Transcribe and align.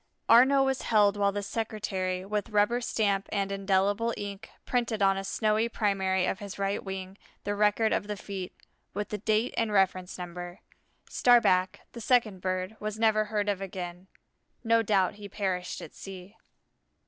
Arnaux 0.27 0.63
was 0.63 0.81
held 0.81 1.15
while 1.15 1.31
the 1.31 1.43
secretary, 1.43 2.25
with 2.25 2.49
rubber 2.49 2.81
stamp 2.81 3.29
and 3.31 3.51
indelible 3.51 4.15
ink, 4.17 4.49
printed 4.65 4.99
on 4.99 5.15
a 5.15 5.23
snowy 5.23 5.69
primary 5.69 6.25
of 6.25 6.39
his 6.39 6.57
right 6.57 6.83
wing 6.83 7.19
the 7.43 7.53
record 7.53 7.93
of 7.93 8.07
the 8.07 8.17
feat, 8.17 8.51
with 8.95 9.09
the 9.09 9.19
date 9.19 9.53
and 9.57 9.71
reference 9.71 10.17
number. 10.17 10.61
Starback, 11.07 11.81
the 11.91 12.01
second 12.01 12.39
bird, 12.39 12.75
never 12.97 13.21
was 13.21 13.29
heard 13.29 13.47
of 13.47 13.61
again. 13.61 14.07
No 14.63 14.81
doubt 14.81 15.17
he 15.21 15.29
perished 15.29 15.83
at 15.83 15.93
sea. 15.93 16.35